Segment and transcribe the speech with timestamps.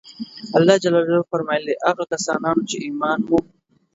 [0.57, 3.39] الله جل جلاله فرمایلي دي: اې هغه کسانو چې ایمان مو